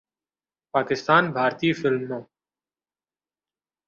[0.73, 2.21] پاکستان، بھارتی فلموں